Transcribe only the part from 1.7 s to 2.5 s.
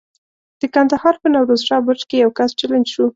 برج کې یو کس